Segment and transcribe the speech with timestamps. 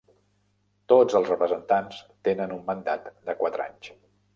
[0.93, 3.97] Tots els representants tenen un mandat de quatre anys.